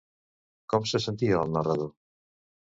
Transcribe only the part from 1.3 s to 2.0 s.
el narrador?